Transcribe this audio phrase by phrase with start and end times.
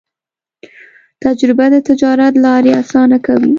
[1.23, 3.49] تجربه د تجارت لارې اسانه کوي.